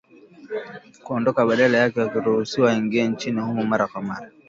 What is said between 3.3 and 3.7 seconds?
humo